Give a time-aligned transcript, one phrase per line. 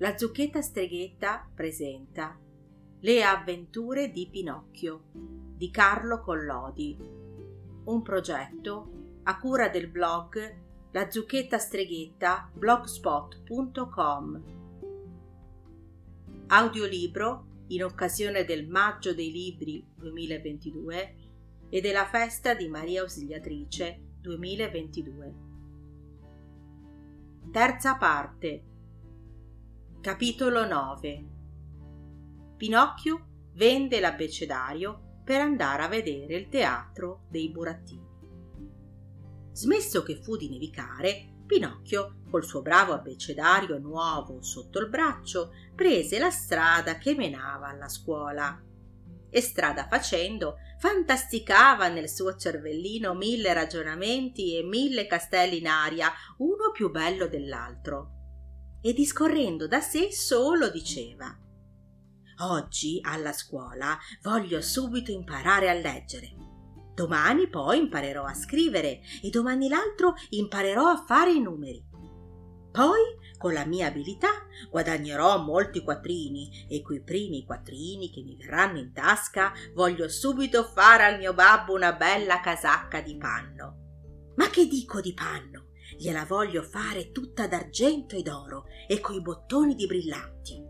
[0.00, 2.34] La zucchetta streghetta presenta
[3.00, 6.96] Le avventure di Pinocchio di Carlo Collodi.
[7.84, 10.56] Un progetto a cura del blog
[10.92, 14.42] La zucchetta streghetta blogspot.com.
[16.46, 21.14] Audiolibro in occasione del Maggio dei Libri 2022
[21.68, 25.34] e della festa di Maria Ausiliatrice 2022.
[27.50, 28.64] Terza parte
[30.02, 31.24] Capitolo 9
[32.56, 38.08] Pinocchio vende l'abbecedario per andare a vedere il teatro dei burattini.
[39.52, 46.18] Smesso che fu di nevicare, Pinocchio, col suo bravo abbecedario nuovo sotto il braccio, prese
[46.18, 48.58] la strada che menava alla scuola.
[49.28, 56.70] E strada facendo, fantasticava nel suo cervellino mille ragionamenti e mille castelli in aria, uno
[56.72, 58.14] più bello dell'altro
[58.80, 61.36] e discorrendo da sé solo diceva
[62.42, 66.34] Oggi alla scuola voglio subito imparare a leggere.
[66.94, 71.84] Domani poi imparerò a scrivere e domani l'altro imparerò a fare i numeri.
[72.72, 73.00] Poi,
[73.36, 78.92] con la mia abilità, guadagnerò molti quattrini e quei primi quattrini che mi verranno in
[78.92, 84.32] tasca voglio subito fare al mio babbo una bella casacca di panno.
[84.36, 85.59] Ma che dico di panno?
[86.00, 90.64] Gliela voglio fare tutta d'argento ed oro e coi bottoni di brillanti.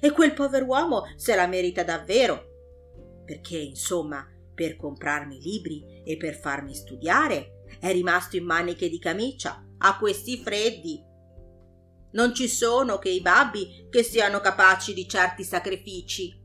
[0.00, 6.74] E quel pover'uomo se la merita davvero, perché insomma, per comprarmi libri e per farmi
[6.74, 11.00] studiare, è rimasto in maniche di camicia a questi freddi.
[12.10, 16.36] Non ci sono che i babbi che siano capaci di certi sacrifici.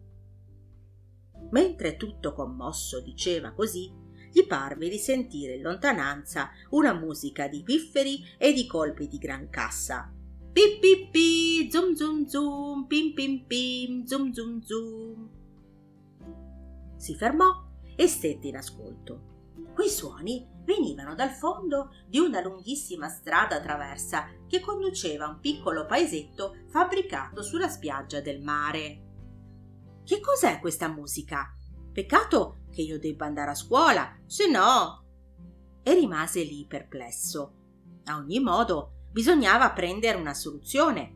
[1.50, 3.92] Mentre tutto commosso diceva così,
[4.32, 9.50] gli parve di sentire in lontananza una musica di pifferi e di colpi di gran
[9.50, 10.12] cassa.
[10.52, 15.30] Pip pip pi, zum zum zum, pim pim pim, zum zum zum.
[16.96, 19.28] Si fermò e stette in ascolto.
[19.74, 25.86] Quei suoni venivano dal fondo di una lunghissima strada traversa che conduceva a un piccolo
[25.86, 29.04] paesetto fabbricato sulla spiaggia del mare.
[30.04, 31.54] Che cos'è questa musica?
[31.92, 35.04] Peccato che io debba andare a scuola, se no.
[35.84, 37.54] E rimase lì perplesso.
[38.06, 41.16] A ogni modo, bisognava prendere una soluzione.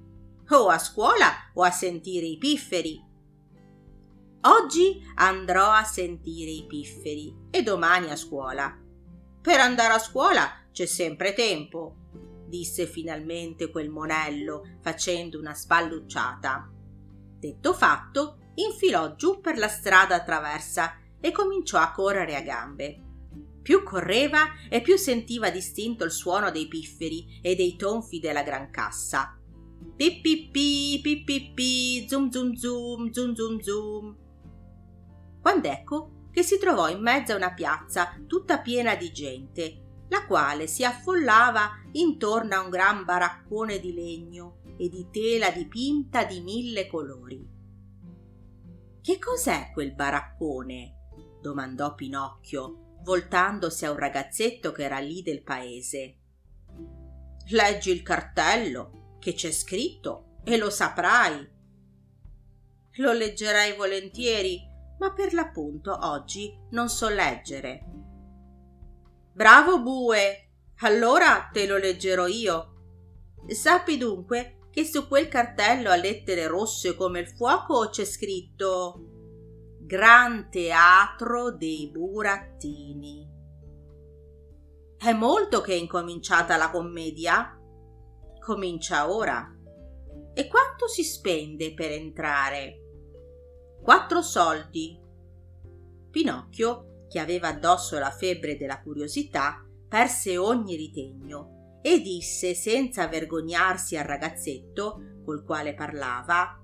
[0.50, 3.12] O a scuola o a sentire i pifferi.
[4.42, 8.78] Oggi andrò a sentire i pifferi e domani a scuola.
[9.42, 11.96] Per andare a scuola c'è sempre tempo,
[12.48, 16.70] disse finalmente quel monello facendo una spallucciata.
[17.40, 23.02] Detto fatto, infilò giù per la strada traversa e cominciò a correre a gambe.
[23.62, 28.69] Più correva e più sentiva distinto il suono dei pifferi e dei tonfi della gran
[28.69, 29.38] cassa.
[29.96, 34.18] Pippipi, pippipi, zum zum zum, zum zum zum.
[35.42, 40.25] Quando ecco che si trovò in mezzo a una piazza tutta piena di gente, la
[40.25, 46.42] quale si affollava intorno a un gran baraccone di legno e di tela dipinta di
[46.42, 47.53] mille colori.
[49.03, 51.09] Che cos'è quel baraccone?
[51.41, 56.19] domandò Pinocchio, voltandosi a un ragazzetto che era lì del paese.
[57.50, 61.46] Leggi il cartello, che c'è scritto, e lo saprai.
[62.92, 64.62] Lo leggerei volentieri,
[65.00, 67.84] ma per l'appunto oggi non so leggere.
[69.34, 72.69] Bravo bue, allora te lo leggerò io.
[73.50, 80.50] Sappi dunque che su quel cartello a lettere rosse come il fuoco c'è scritto Gran
[80.50, 83.30] Teatro dei Burattini.
[84.98, 87.56] È molto che è incominciata la commedia?
[88.40, 89.48] Comincia ora.
[90.34, 92.80] E quanto si spende per entrare?
[93.80, 95.00] Quattro soldi.
[96.10, 103.95] Pinocchio, che aveva addosso la febbre della curiosità, perse ogni ritegno e disse senza vergognarsi
[103.95, 106.57] al ragazzetto col quale parlava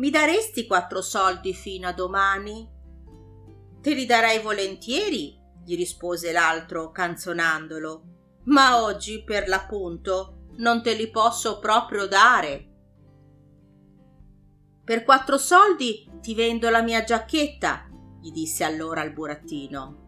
[0.00, 2.66] mi daresti quattro soldi fino a domani?
[3.82, 8.04] Te li darei volentieri, gli rispose l'altro canzonandolo,
[8.44, 12.68] ma oggi per l'appunto non te li posso proprio dare.
[14.82, 17.86] Per quattro soldi ti vendo la mia giacchetta,
[18.22, 19.98] gli disse allora il burattino.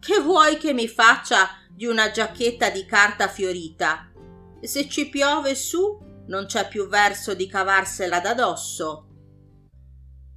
[0.00, 4.12] Che vuoi che mi faccia di una giacchetta di carta fiorita?
[4.60, 9.08] Se ci piove su, non c'è più verso di cavarsela da dosso.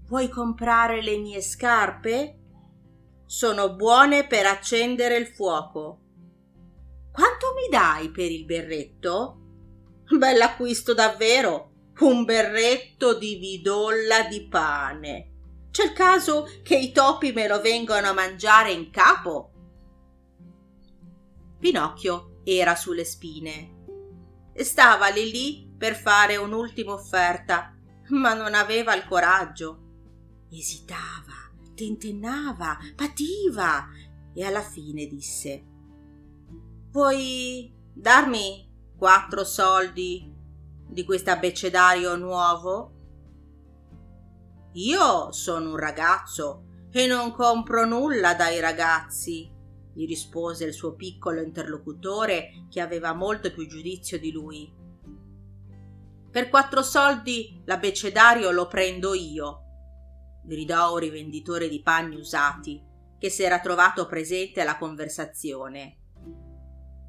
[0.07, 2.39] Vuoi comprare le mie scarpe?
[3.25, 5.99] Sono buone per accendere il fuoco.
[7.11, 9.39] Quanto mi dai per il berretto?
[10.17, 11.71] Bell'acquisto davvero.
[11.99, 15.31] un berretto di vidolla di pane.
[15.71, 19.54] C'è il caso che i topi me lo vengano a mangiare in capo?
[21.65, 24.51] Pinocchio era sulle spine.
[24.53, 27.75] Stava lì lì per fare un'ultima offerta,
[28.09, 30.45] ma non aveva il coraggio.
[30.51, 31.33] Esitava,
[31.73, 33.87] tentennava, pativa
[34.35, 35.65] e alla fine disse
[36.91, 40.31] Puoi darmi quattro soldi
[40.87, 42.91] di questo abbecedario nuovo?
[44.73, 49.51] Io sono un ragazzo e non compro nulla dai ragazzi,
[49.95, 54.71] gli rispose il suo piccolo interlocutore che aveva molto più giudizio di lui.
[56.29, 59.61] Per quattro soldi l'abbecedario lo prendo io,
[60.43, 62.83] gridò un rivenditore di panni usati
[63.17, 65.99] che si era trovato presente alla conversazione.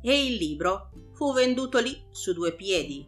[0.00, 3.04] E il libro fu venduto lì su due piedi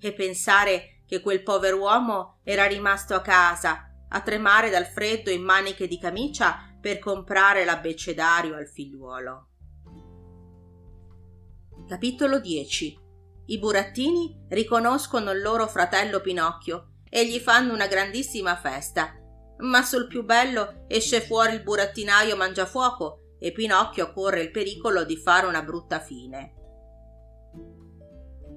[0.00, 5.86] e pensare che quel pover'uomo era rimasto a casa a tremare dal freddo in maniche
[5.86, 9.46] di camicia per comprare l'abbecedario al figliuolo.
[11.86, 12.98] Capitolo 10
[13.46, 19.14] I burattini riconoscono il loro fratello Pinocchio e gli fanno una grandissima festa.
[19.58, 25.16] Ma sul più bello esce fuori il burattinaio mangiafuoco e Pinocchio corre il pericolo di
[25.16, 26.54] fare una brutta fine.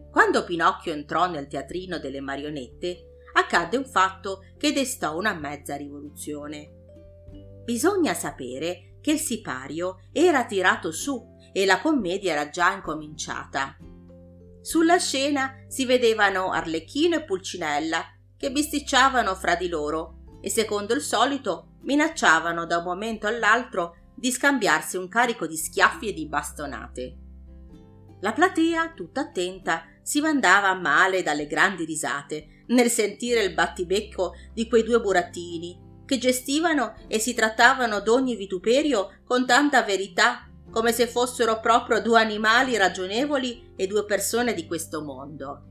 [0.09, 6.74] Quando Pinocchio entrò nel teatrino delle marionette, accadde un fatto che destò una mezza rivoluzione.
[7.65, 13.75] Bisogna sapere che il sipario era tirato su e la commedia era già incominciata.
[14.61, 18.03] Sulla scena si vedevano Arlecchino e Pulcinella
[18.37, 24.31] che bisticciavano fra di loro e secondo il solito minacciavano da un momento all'altro di
[24.31, 27.17] scambiarsi un carico di schiaffi e di bastonate.
[28.21, 34.33] La platea, tutta attenta, si mandava a male dalle grandi risate nel sentire il battibecco
[34.53, 40.91] di quei due burattini che gestivano e si trattavano d'ogni vituperio con tanta verità come
[40.91, 45.63] se fossero proprio due animali ragionevoli e due persone di questo mondo.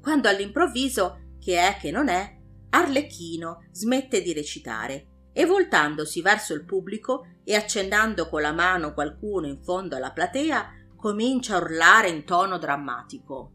[0.00, 2.38] Quando all'improvviso, che è che non è,
[2.70, 9.46] Arlecchino smette di recitare e voltandosi verso il pubblico e accennando con la mano qualcuno
[9.46, 13.52] in fondo alla platea, comincia a urlare in tono drammatico.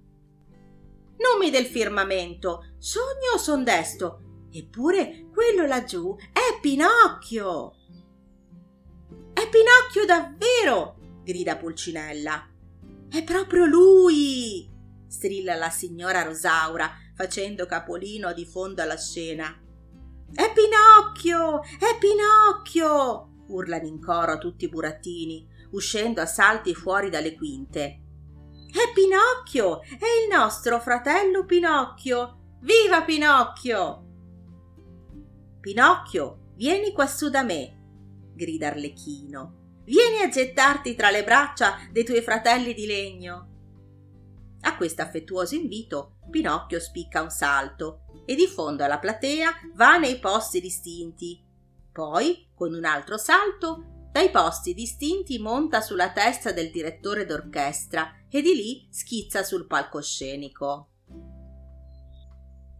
[1.17, 4.28] Numi del firmamento, sogno o son desto?
[4.51, 7.73] Eppure quello laggiù è Pinocchio!
[9.33, 10.97] È Pinocchio davvero!
[11.23, 12.49] grida Pulcinella.
[13.09, 14.67] È proprio lui!
[15.07, 19.47] strilla la signora Rosaura facendo capolino di fondo alla scena.
[20.33, 21.61] È Pinocchio!
[21.61, 23.45] È Pinocchio!
[23.47, 28.01] urlano in coro tutti i burattini uscendo a salti fuori dalle quinte.
[28.71, 29.81] È Pinocchio!
[29.81, 32.57] È il nostro fratello Pinocchio!
[32.61, 34.08] Viva Pinocchio!
[35.59, 39.81] Pinocchio, vieni quassù da me, grida Arlecchino.
[39.83, 43.47] Vieni a gettarti tra le braccia dei tuoi fratelli di legno.
[44.61, 50.19] A questo affettuoso invito Pinocchio spicca un salto e di fondo alla platea va nei
[50.19, 51.43] posti distinti.
[51.91, 58.41] Poi, con un altro salto, dai posti distinti monta sulla testa del direttore d'orchestra e
[58.41, 60.91] di lì schizza sul palcoscenico.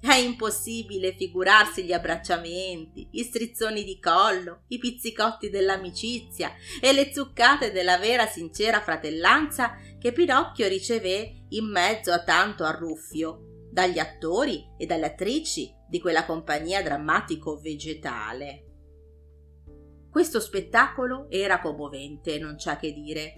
[0.01, 7.73] È impossibile figurarsi gli abbracciamenti, gli strizzoni di collo, i pizzicotti dell'amicizia e le zuccate
[7.73, 14.85] della vera sincera fratellanza che Pinocchio riceve in mezzo a tanto arruffio dagli attori e
[14.85, 18.63] dalle attrici di quella compagnia drammatico-vegetale.
[20.09, 23.33] Questo spettacolo era commovente, non c'è che dire,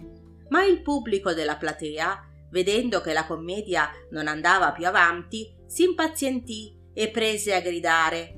[0.50, 6.78] ma il pubblico della platea, vedendo che la commedia non andava più avanti, si impazientì
[6.92, 8.34] e prese a gridare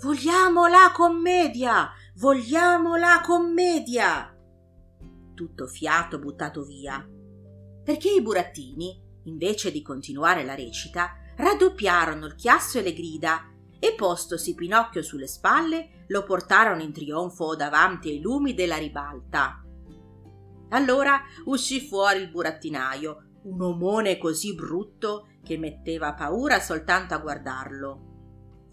[0.00, 1.90] Vogliamo la commedia!
[2.18, 4.32] Vogliamo la commedia!
[5.34, 7.04] Tutto fiato buttato via.
[7.82, 13.50] Perché i burattini, invece di continuare la recita, raddoppiarono il chiasso e le grida
[13.80, 19.60] e postosi Pinocchio sulle spalle lo portarono in trionfo davanti ai lumi della ribalta.
[20.68, 28.14] Allora uscì fuori il burattinaio, un omone così brutto che metteva paura soltanto a guardarlo.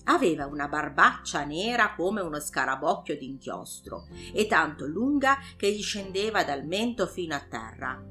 [0.06, 6.66] Aveva una barbaccia nera come uno scarabocchio d'inchiostro e tanto lunga che gli scendeva dal
[6.66, 8.04] mento fino a terra.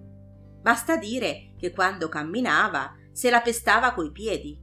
[0.62, 4.61] Basta dire che quando camminava se la pestava coi piedi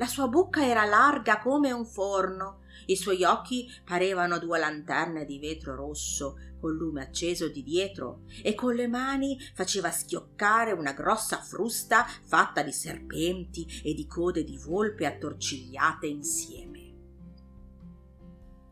[0.00, 5.38] la sua bocca era larga come un forno, I suoi occhi parevano due lanterne di
[5.38, 11.36] vetro rosso col lume acceso di dietro e con le mani faceva schioccare una grossa
[11.36, 16.78] frusta fatta di serpenti e di code di volpe attorcigliate insieme.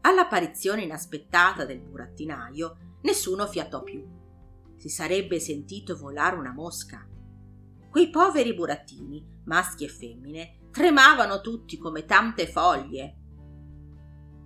[0.01, 4.03] All'apparizione inaspettata del burattinaio nessuno fiatò più.
[4.79, 7.07] Si sarebbe sentito volare una mosca.
[7.91, 13.17] Quei poveri burattini, maschi e femmine, tremavano tutti come tante foglie.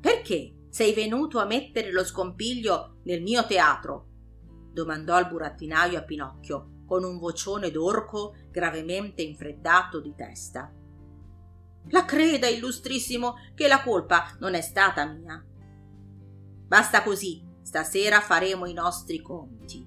[0.00, 4.08] Perché sei venuto a mettere lo scompiglio nel mio teatro?
[4.72, 10.72] domandò il burattinaio a Pinocchio con un vocione d'orco gravemente infreddato di testa.
[11.88, 15.42] La creda, illustrissimo, che la colpa non è stata mia.
[16.66, 19.86] Basta così, stasera faremo i nostri conti.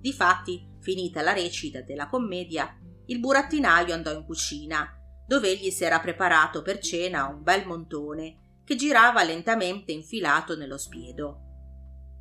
[0.00, 4.88] Difatti, finita la recita della commedia, il burattinaio andò in cucina,
[5.26, 10.78] dove egli si era preparato per cena un bel montone che girava lentamente infilato nello
[10.78, 11.40] spiedo.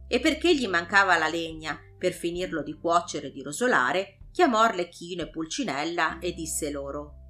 [0.08, 5.24] E perché gli mancava la legna per finirlo di cuocere e di rosolare, chiamò Arlecchino
[5.24, 7.22] e Pulcinella e disse loro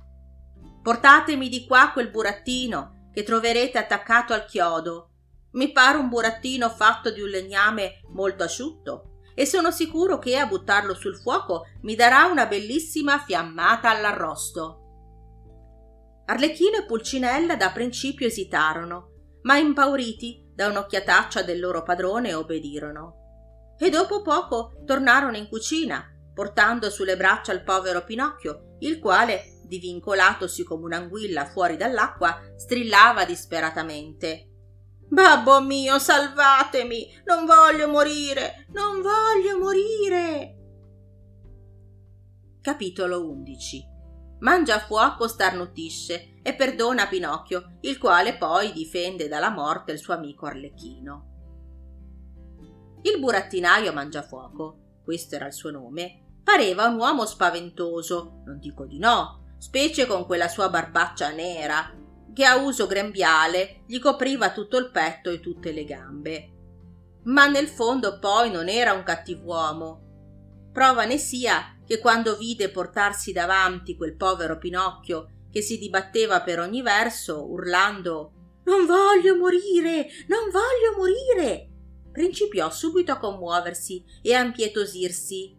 [0.81, 5.11] Portatemi di qua quel burattino che troverete attaccato al chiodo.
[5.51, 10.45] Mi pare un burattino fatto di un legname molto asciutto e sono sicuro che a
[10.45, 14.82] buttarlo sul fuoco mi darà una bellissima fiammata all'arrosto.
[16.25, 19.09] Arlecchino e Pulcinella da principio esitarono,
[19.41, 23.75] ma impauriti da un'occhiataccia del loro padrone obbedirono.
[23.77, 30.63] E dopo poco tornarono in cucina, portando sulle braccia il povero Pinocchio, il quale, divincolatosi
[30.63, 34.47] come un'anguilla fuori dall'acqua, strillava disperatamente.
[35.09, 37.21] Babbo mio, salvatemi!
[37.25, 38.65] Non voglio morire!
[38.71, 40.55] Non voglio morire!
[42.61, 43.91] Capitolo 11
[44.43, 50.45] Mangia fuoco starnutisce e perdona Pinocchio, il quale poi difende dalla morte il suo amico
[50.45, 51.29] Arlecchino.
[53.03, 58.99] Il burattinaio Mangiafuoco, questo era il suo nome, pareva un uomo spaventoso, non dico di
[58.99, 61.93] no, specie con quella sua barbaccia nera,
[62.33, 66.51] che a uso grembiale gli copriva tutto il petto e tutte le gambe.
[67.23, 70.01] Ma nel fondo poi non era un cattiv'uomo.
[70.73, 76.59] Prova ne sia che quando vide portarsi davanti quel povero Pinocchio che si dibatteva per
[76.59, 78.31] ogni verso, urlando
[78.63, 81.69] Non voglio morire, non voglio morire,
[82.11, 85.55] principiò subito a commuoversi e a impietosirsi.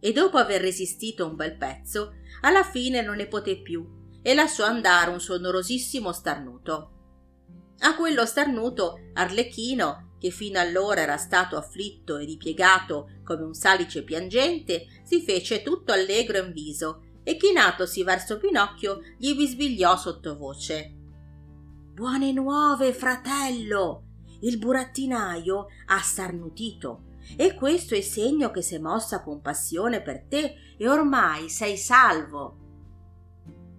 [0.00, 3.86] E dopo aver resistito un bel pezzo, alla fine non ne poté più
[4.20, 6.92] e lasciò andare un sonorosissimo starnuto.
[7.80, 14.04] A quello starnuto Arlecchino che fino allora era stato afflitto e ripiegato come un salice
[14.04, 20.94] piangente, si fece tutto allegro in viso e chinatosi verso Pinocchio gli bisbigliò sottovoce.
[21.92, 24.04] Buone nuove, fratello!
[24.40, 30.88] Il burattinaio ha starnutito e questo è segno che s'è mossa compassione per te e
[30.88, 32.56] ormai sei salvo.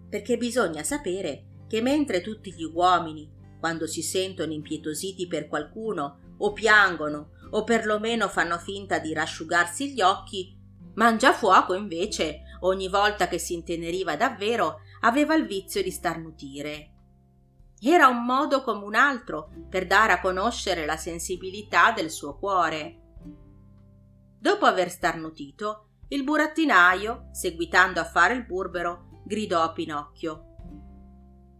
[0.10, 3.27] Perché bisogna sapere che mentre tutti gli uomini,
[3.60, 10.01] quando si sentono impietositi per qualcuno, o piangono o perlomeno fanno finta di rasciugarsi gli
[10.01, 10.58] occhi,
[10.96, 16.94] Mangiafuoco invece, ogni volta che si inteneriva davvero, aveva il vizio di starnutire.
[17.82, 23.00] Era un modo come un altro per dare a conoscere la sensibilità del suo cuore.
[24.38, 30.50] Dopo aver starnutito, il burattinaio, seguitando a fare il burbero, gridò a Pinocchio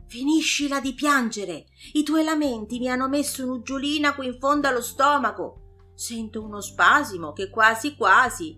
[0.10, 1.67] Finiscila di piangere.
[1.93, 5.58] I tuoi lamenti mi hanno messo un'uggiolina qui in fondo allo stomaco.
[6.00, 8.58] Sento uno spasimo che quasi quasi.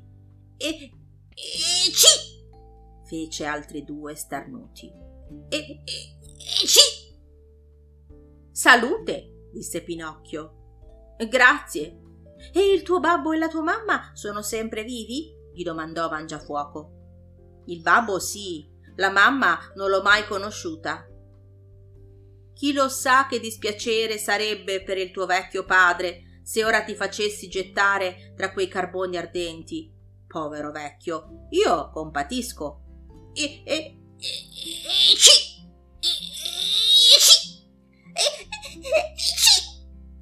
[0.57, 0.67] E.
[0.67, 2.39] e ci!
[3.03, 4.85] fece altri due starnuti.
[5.49, 5.57] E.
[5.57, 7.17] e, e ci!
[8.51, 9.47] Salute!
[9.51, 11.15] disse Pinocchio.
[11.27, 11.99] Grazie.
[12.53, 15.33] E il tuo babbo e la tua mamma sono sempre vivi?
[15.51, 17.63] gli domandò Mangiafuoco.
[17.65, 21.07] Il babbo sì, la mamma non l'ho mai conosciuta.
[22.53, 27.47] Chi lo sa che dispiacere sarebbe per il tuo vecchio padre se ora ti facessi
[27.47, 29.89] gettare tra quei carboni ardenti.
[30.27, 32.81] Povero vecchio, io compatisco.
[33.31, 35.65] E, e, e, e ci,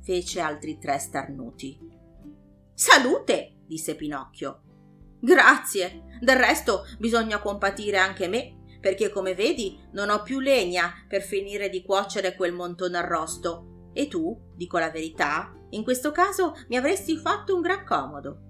[0.03, 1.79] fece altri tre starnuti.
[2.75, 4.61] Salute, disse Pinocchio.
[5.19, 6.19] Grazie.
[6.21, 11.69] Del resto bisogna compatire anche me perché come vedi non ho più legna per finire
[11.69, 13.89] di cuocere quel montone arrosto.
[13.93, 18.47] E tu, dico la verità, in questo caso mi avresti fatto un gran comodo.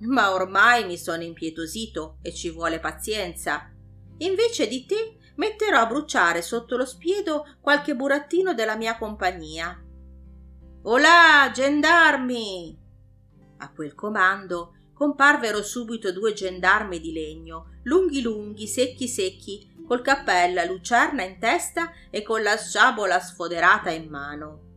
[0.00, 3.70] Ma ormai mi sono impietosito e ci vuole pazienza.
[4.18, 9.80] Invece di te metterò a bruciare sotto lo spiedo qualche burattino della mia compagnia.
[10.82, 12.78] Olà, gendarmi!
[13.58, 20.60] A quel comando comparvero subito due gendarmi di legno, lunghi lunghi, secchi secchi, col cappello
[20.60, 24.73] a lucerna in testa e con la sciabola sfoderata in mano.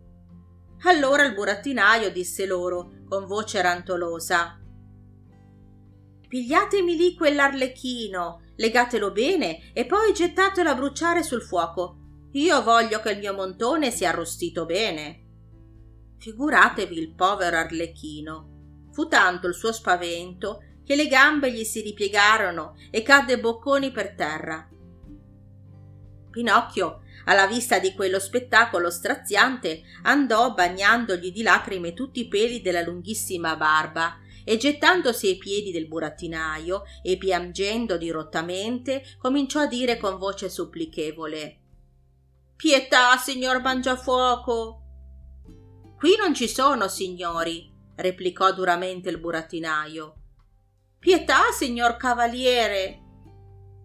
[0.83, 4.59] Allora il burattinaio disse loro con voce rantolosa
[6.27, 11.99] Pigliatemi lì quell'arlecchino, legatelo bene e poi gettatelo a bruciare sul fuoco.
[12.33, 15.23] Io voglio che il mio montone sia arrostito bene.
[16.17, 18.87] Figuratevi il povero arlecchino.
[18.91, 24.13] Fu tanto il suo spavento che le gambe gli si ripiegarono e cadde bocconi per
[24.13, 24.67] terra.
[26.29, 32.81] Pinocchio, alla vista di quello spettacolo straziante, andò bagnandogli di lacrime tutti i peli della
[32.81, 40.17] lunghissima barba e gettandosi ai piedi del burattinaio e piangendo dirottamente, cominciò a dire con
[40.17, 41.61] voce supplichevole
[42.57, 44.81] Pietà, signor Mangiafuoco.
[45.95, 50.15] Qui non ci sono signori, replicò duramente il burattinaio.
[50.97, 53.03] Pietà, signor cavaliere.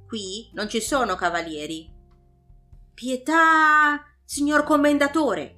[0.07, 1.93] Qui non ci sono cavalieri.
[3.03, 5.57] Pietà, signor commendatore.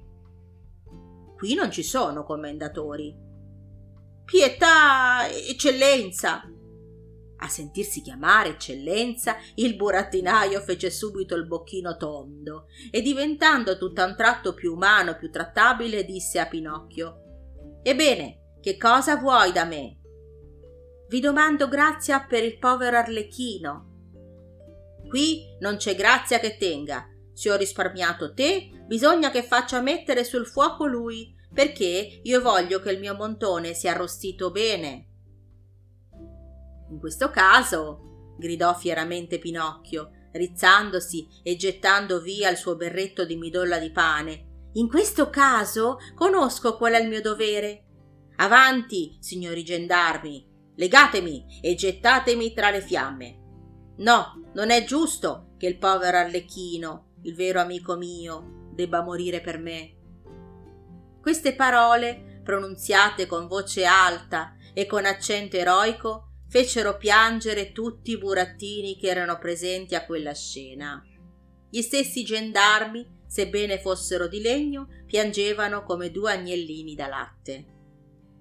[1.37, 3.15] Qui non ci sono commendatori.
[4.25, 6.41] Pietà, eccellenza.
[7.37, 14.05] A sentirsi chiamare eccellenza, il burattinaio fece subito il bocchino tondo e diventando tutto a
[14.05, 17.19] un tratto più umano, più trattabile, disse a Pinocchio
[17.83, 19.99] Ebbene, che cosa vuoi da me?
[21.09, 23.91] Vi domando grazia per il povero Arlecchino.
[25.07, 27.09] Qui non c'è grazia che tenga.
[27.35, 32.91] Se ho risparmiato te, bisogna che faccia mettere sul fuoco lui perché io voglio che
[32.91, 35.07] il mio montone sia arrostito bene.
[36.89, 43.79] In questo caso, gridò fieramente Pinocchio, rizzandosi e gettando via il suo berretto di midolla
[43.79, 44.69] di pane.
[44.73, 47.83] In questo caso conosco qual è il mio dovere.
[48.37, 50.45] Avanti, signori gendarmi,
[50.75, 53.39] legatemi e gettatemi tra le fiamme.
[53.97, 59.57] No, non è giusto che il povero Arlecchino, il vero amico mio, debba morire per
[59.57, 59.93] me.
[61.21, 68.95] Queste parole, pronunziate con voce alta e con accento eroico, fecero piangere tutti i burattini
[68.97, 71.03] che erano presenti a quella scena.
[71.69, 77.65] Gli stessi gendarmi, sebbene fossero di legno, piangevano come due agnellini da latte.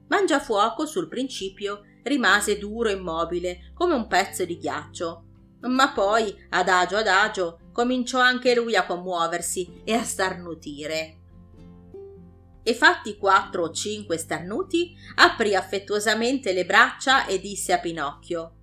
[0.08, 5.24] Mangiafuoco sul principio rimase duro e immobile come un pezzo di ghiaccio,
[5.64, 11.18] ma poi, adagio adagio, cominciò anche lui a commuoversi e a starnutire
[12.66, 18.55] e fatti quattro o cinque starnuti, aprì affettuosamente le braccia e disse a Pinocchio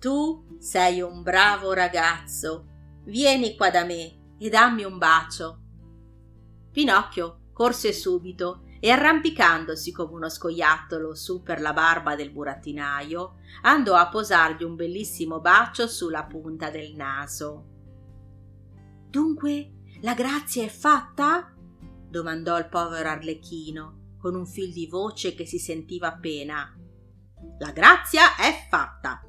[0.00, 2.66] Tu sei un bravo ragazzo.
[3.04, 5.60] Vieni qua da me e dammi un bacio.
[6.72, 13.94] Pinocchio corse subito e arrampicandosi come uno scoiattolo su per la barba del burattinaio, andò
[13.94, 17.66] a posargli un bellissimo bacio sulla punta del naso.
[19.08, 21.54] Dunque la grazia è fatta?
[22.08, 26.76] domandò il povero Arlecchino con un fil di voce che si sentiva appena.
[27.60, 29.22] La grazia è fatta,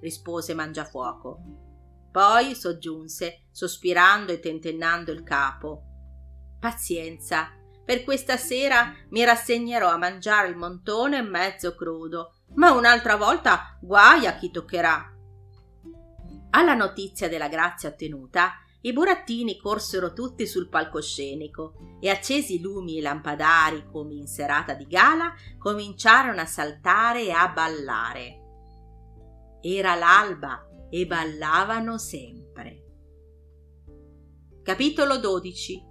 [0.00, 2.10] rispose Mangiafuoco.
[2.12, 5.84] Poi soggiunse, sospirando e tentennando il capo.
[6.60, 7.57] Pazienza,
[7.88, 14.26] per questa sera mi rassegnerò a mangiare il montone mezzo crudo, ma un'altra volta guai
[14.26, 15.10] a chi toccherà.
[16.50, 22.98] Alla notizia della grazia ottenuta, i burattini corsero tutti sul palcoscenico e accesi i lumi
[22.98, 28.40] e lampadari come in serata di gala cominciarono a saltare e a ballare.
[29.62, 32.82] Era l'alba e ballavano sempre.
[34.62, 35.87] Capitolo 12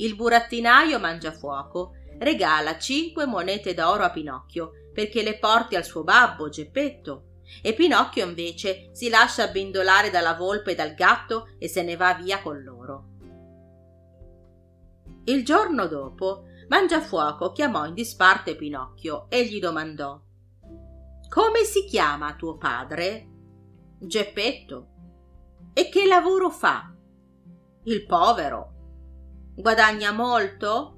[0.00, 6.48] Il burattinaio Mangiafuoco regala cinque monete d'oro a Pinocchio perché le porti al suo babbo
[6.48, 7.24] Geppetto
[7.62, 12.14] e Pinocchio invece si lascia abbindolare dalla volpe e dal gatto e se ne va
[12.14, 13.08] via con loro.
[15.24, 20.18] Il giorno dopo Mangiafuoco chiamò in disparte Pinocchio e gli domandò
[21.28, 23.28] Come si chiama tuo padre?
[23.98, 24.88] Geppetto.
[25.74, 26.90] E che lavoro fa?
[27.84, 28.79] Il povero.
[29.54, 30.96] Guadagna molto?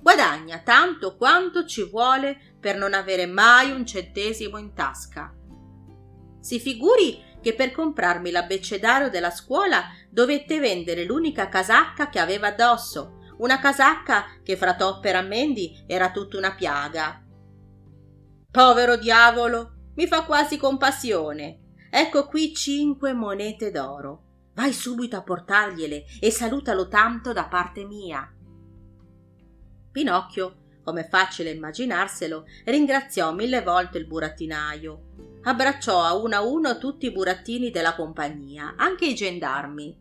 [0.00, 5.34] Guadagna tanto quanto ci vuole per non avere mai un centesimo in tasca.
[6.40, 13.18] Si figuri che per comprarmi l'abbecedario della scuola dovette vendere l'unica casacca che aveva addosso,
[13.38, 17.22] una casacca che fra toppe e rammendi era tutta una piaga.
[18.50, 21.74] Povero diavolo, mi fa quasi compassione.
[21.90, 24.25] Ecco qui cinque monete d'oro.
[24.56, 28.26] Vai subito a portargliele e salutalo tanto da parte mia.
[29.92, 35.40] Pinocchio, come è facile immaginarselo, ringraziò mille volte il burattinaio.
[35.42, 39.94] Abbracciò a uno a uno tutti i burattini della compagnia, anche i gendarmi,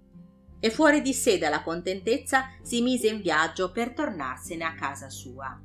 [0.58, 5.60] e fuori di sé dalla contentezza si mise in viaggio per tornarsene a casa sua.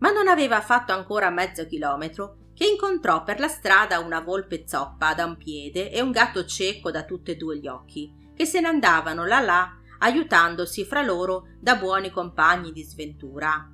[0.00, 5.14] Ma non aveva fatto ancora mezzo chilometro che incontrò per la strada una volpe zoppa
[5.14, 8.58] da un piede e un gatto cieco da tutti e due gli occhi, che se
[8.58, 13.72] ne andavano là là aiutandosi fra loro da buoni compagni di sventura.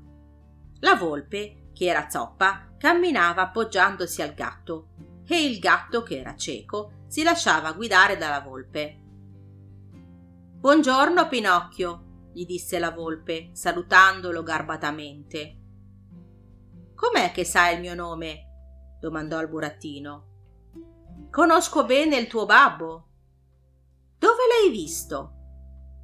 [0.81, 4.89] La volpe, che era zoppa, camminava appoggiandosi al gatto
[5.27, 9.01] e il gatto, che era cieco, si lasciava guidare dalla volpe.
[10.61, 15.61] Buongiorno, Pinocchio, gli disse la volpe, salutandolo garbatamente.
[16.95, 18.49] Com'è che sai il mio nome?
[19.05, 20.25] Domandò il burattino.
[21.31, 23.09] Conosco bene il tuo babbo.
[24.19, 25.33] Dove l'hai visto?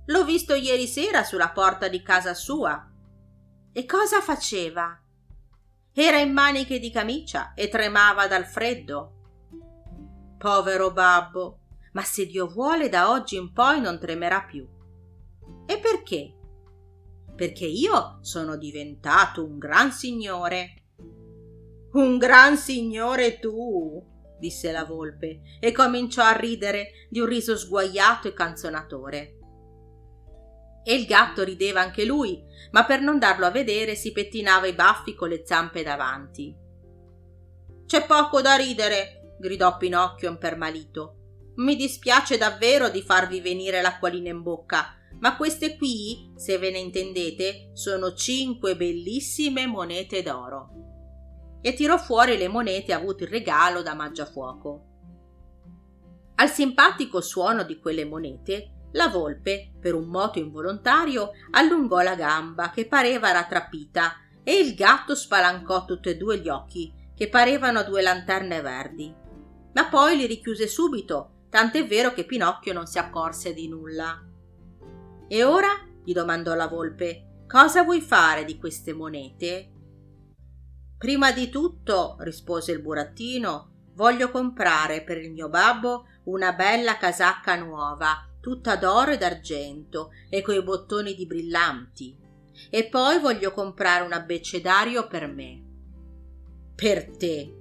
[0.05, 2.87] L'ho visto ieri sera sulla porta di casa sua.
[3.73, 5.01] E cosa faceva?
[5.95, 9.15] Era in maniche di camicia e tremava dal freddo.
[10.37, 11.61] Povero babbo,
[11.93, 14.69] ma se Dio vuole da oggi in poi non tremerà più.
[15.65, 16.37] E perché?
[17.35, 20.80] Perché io sono diventato un gran signore.
[21.92, 24.00] Un gran signore tu,
[24.38, 29.38] disse la volpe e cominciò a ridere di un riso sguaiato e canzonatore.
[30.85, 34.72] E il gatto rideva anche lui, ma per non darlo a vedere si pettinava i
[34.72, 36.57] baffi con le zampe davanti.
[37.87, 41.16] C'è poco da ridere, gridò Pinocchio impermalito.
[41.57, 46.79] Mi dispiace davvero di farvi venire l'acquolina in bocca, ma queste qui, se ve ne
[46.79, 50.68] intendete, sono cinque bellissime monete d'oro.
[51.61, 54.85] E tirò fuori le monete avute in regalo da Mangiafuoco.
[56.37, 62.70] Al simpatico suono di quelle monete, la volpe, per un moto involontario, allungò la gamba
[62.70, 68.03] che pareva rattrappita e il gatto spalancò tutti e due gli occhi, che parevano due
[68.03, 69.14] lanterne verdi.
[69.73, 74.25] Ma poi li richiuse subito tant'è vero che Pinocchio non si accorse di nulla.
[75.29, 75.68] E ora?
[76.03, 79.73] gli domandò la volpe, cosa vuoi fare di queste monete?
[81.01, 87.57] Prima di tutto, rispose il burattino, voglio comprare per il mio babbo una bella casacca
[87.57, 92.15] nuova, tutta d'oro e d'argento e coi bottoni di brillanti.
[92.69, 95.65] E poi voglio comprare un abbecedario per me.
[96.77, 97.55] Per te.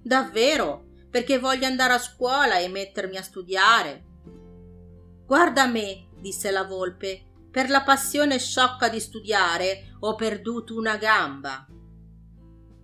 [0.00, 0.90] Davvero?
[1.12, 4.04] perché voglio andare a scuola e mettermi a studiare.
[5.26, 11.66] Guarda me, disse la volpe, per la passione sciocca di studiare ho perduto una gamba.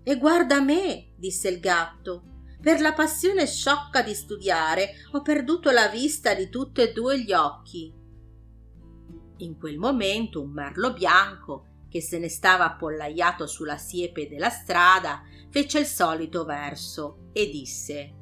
[0.08, 2.22] E guarda me, disse il gatto,
[2.62, 7.34] per la passione sciocca di studiare ho perduto la vista di tutti e due gli
[7.34, 7.92] occhi.
[9.36, 15.24] In quel momento un merlo bianco, che se ne stava appollaiato sulla siepe della strada,
[15.50, 18.14] fece il solito verso e disse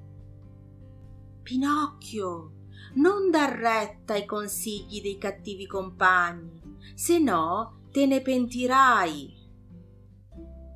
[1.40, 2.53] Pinocchio,
[2.94, 6.61] non dar retta ai consigli dei cattivi compagni,
[6.96, 9.45] se no te ne pentirai.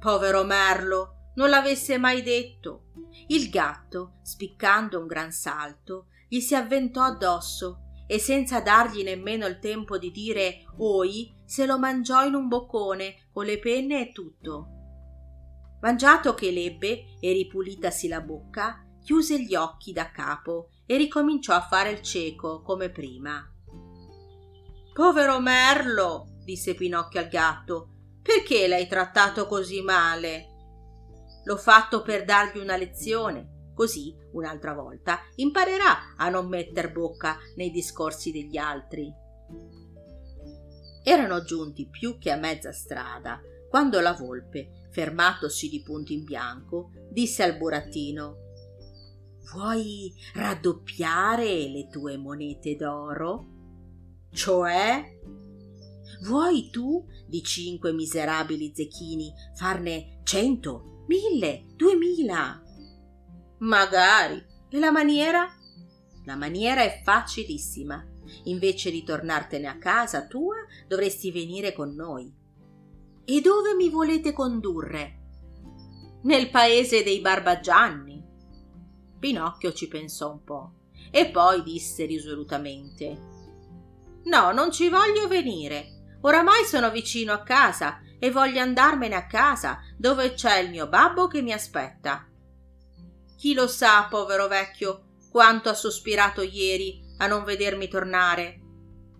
[0.01, 2.87] Povero Merlo, non l'avesse mai detto.
[3.27, 9.59] Il gatto, spiccando un gran salto, gli si avventò addosso e senza dargli nemmeno il
[9.59, 14.69] tempo di dire oi, se lo mangiò in un boccone con le penne e tutto.
[15.83, 21.61] Mangiato che l'ebbe e ripulitasi la bocca, chiuse gli occhi da capo e ricominciò a
[21.61, 23.47] fare il cieco come prima.
[24.95, 30.47] Povero Merlo, disse Pinocchio al gatto, perché l'hai trattato così male?
[31.45, 37.71] L'ho fatto per dargli una lezione, così un'altra volta imparerà a non metter bocca nei
[37.71, 39.13] discorsi degli altri.
[41.03, 46.91] Erano giunti più che a mezza strada quando la volpe, fermatosi di punto in bianco,
[47.11, 48.49] disse al burattino
[49.53, 53.47] Vuoi raddoppiare le tue monete d'oro?
[54.33, 55.20] Cioè?
[56.23, 62.63] Vuoi tu di cinque miserabili zecchini farne cento, mille, duemila?
[63.59, 64.45] Magari.
[64.69, 65.49] E la maniera?
[66.25, 68.05] La maniera è facilissima.
[68.45, 70.57] Invece di tornartene a casa tua,
[70.87, 72.33] dovresti venire con noi.
[73.25, 75.19] E dove mi volete condurre?
[76.23, 78.23] Nel paese dei Barbagianni.
[79.19, 80.73] Pinocchio ci pensò un po'
[81.11, 83.29] e poi disse risolutamente
[84.25, 86.00] No, non ci voglio venire.
[86.23, 91.27] Oramai sono vicino a casa e voglio andarmene a casa dove c'è il mio babbo
[91.27, 92.27] che mi aspetta.
[93.37, 98.61] Chi lo sa, povero vecchio, quanto ha sospirato ieri a non vedermi tornare.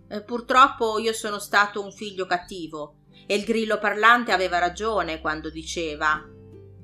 [0.07, 5.49] Eh, purtroppo io sono stato un figlio cattivo e il grillo parlante aveva ragione quando
[5.49, 6.23] diceva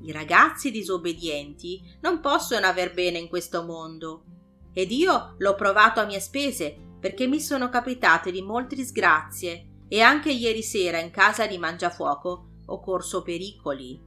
[0.02, 4.24] i ragazzi disobbedienti non possono aver bene in questo mondo.
[4.74, 10.02] Ed io l'ho provato a mie spese perché mi sono capitate di molte disgrazie e
[10.02, 14.02] anche ieri sera in casa di Mangiafuoco ho corso pericoli.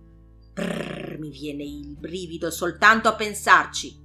[0.53, 3.99] Brrr, mi viene il brivido soltanto a pensarci.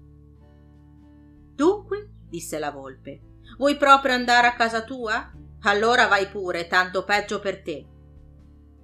[1.54, 5.32] Dunque, disse la volpe, vuoi proprio andare a casa tua?
[5.62, 7.88] Allora vai pure, tanto peggio per te.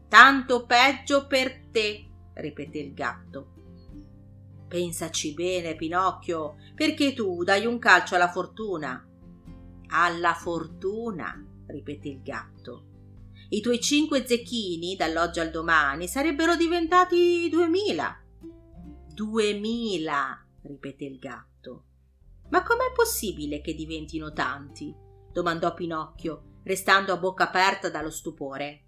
[0.08, 3.54] Tanto peggio per te, ripeté il gatto.
[4.68, 9.06] Pensaci bene, Pinocchio, perché tu dai un calcio alla fortuna.
[9.88, 12.86] Alla fortuna, ripeté il gatto.
[13.50, 18.16] I tuoi cinque zecchini dall'oggi al domani sarebbero diventati duemila.
[19.14, 21.86] Duemila, ripeté il gatto.
[22.50, 24.96] Ma com'è possibile che diventino tanti?
[25.32, 28.86] domandò Pinocchio, restando a bocca aperta dallo stupore.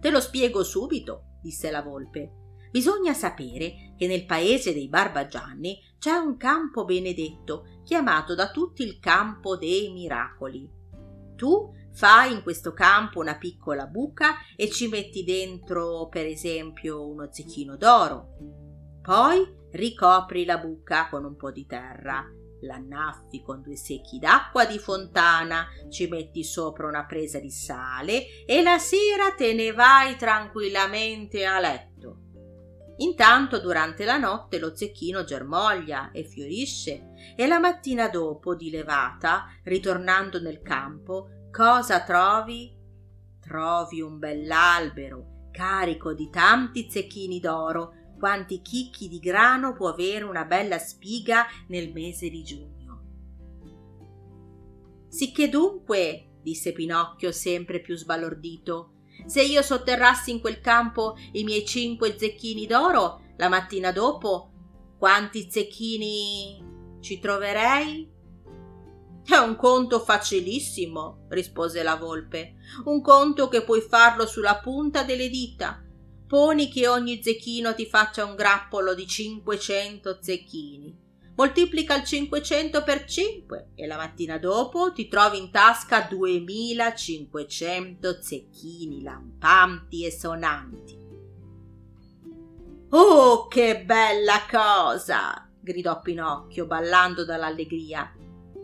[0.00, 2.42] Te lo spiego subito, disse la volpe.
[2.70, 8.98] Bisogna sapere che nel paese dei Barbagianni c'è un campo benedetto, chiamato da tutti il
[8.98, 10.68] campo dei miracoli.
[11.36, 17.28] Tu fai in questo campo una piccola buca e ci metti dentro, per esempio, uno
[17.30, 18.36] zecchino d'oro.
[19.02, 22.24] Poi ricopri la buca con un po' di terra
[22.64, 28.62] l'annaffi con due secchi d'acqua di fontana, ci metti sopra una presa di sale e
[28.62, 32.23] la sera te ne vai tranquillamente a letto.
[32.98, 39.46] Intanto durante la notte lo zecchino germoglia e fiorisce e la mattina dopo, di levata,
[39.64, 42.72] ritornando nel campo, cosa trovi?
[43.40, 50.44] Trovi un bell'albero carico di tanti zecchini d'oro quanti chicchi di grano può avere una
[50.44, 53.02] bella spiga nel mese di giugno.
[55.08, 58.94] Sicché dunque, disse Pinocchio sempre più sbalordito,
[59.26, 64.50] se io sotterrassi in quel campo i miei cinque zecchini d'oro, la mattina dopo,
[64.98, 68.10] quanti zecchini ci troverei?
[69.26, 75.28] È un conto facilissimo, rispose la volpe, un conto che puoi farlo sulla punta delle
[75.28, 75.84] dita
[76.26, 81.03] Poni che ogni zecchino ti faccia un grappolo di 500 zecchini.
[81.36, 89.02] Moltiplica il 500 per 5 e la mattina dopo ti trovi in tasca 2500 zecchini
[89.02, 90.96] lampanti e sonanti.
[92.90, 95.50] Oh, che bella cosa!
[95.60, 98.14] gridò Pinocchio, ballando dall'allegria.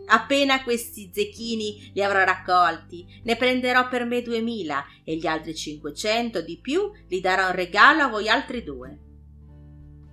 [0.05, 6.41] Appena questi zecchini li avrò raccolti, ne prenderò per me duemila e gli altri cinquecento
[6.41, 8.97] di più li darò in regalo a voi altri due.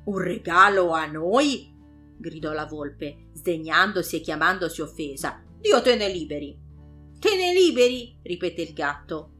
[0.07, 1.77] Un regalo a noi?
[2.19, 5.43] Gridò la volpe, sdegnandosi e chiamandosi offesa.
[5.59, 6.59] Dio te ne liberi.
[7.19, 8.19] Te ne liberi?
[8.23, 9.33] ripeté il gatto.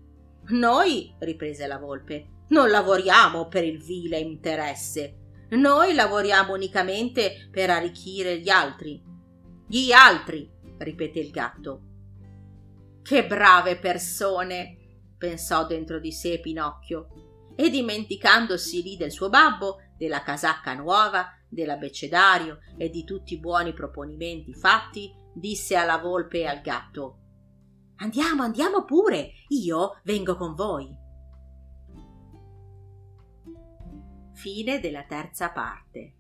[0.49, 5.17] Noi, riprese la volpe, non lavoriamo per il vile interesse.
[5.51, 9.09] Noi lavoriamo unicamente per arricchire gli altri
[9.71, 11.83] gli altri, ripeté il gatto.
[13.03, 14.79] Che brave persone,
[15.19, 22.58] pensò dentro di sé Pinocchio, e dimenticandosi lì del suo babbo, della casacca nuova, dell'abbecedario
[22.76, 27.18] e di tutti i buoni proponimenti fatti, disse alla volpe e al gatto
[28.00, 30.88] Andiamo, andiamo pure, io vengo con voi.
[34.34, 36.17] Fine della terza parte.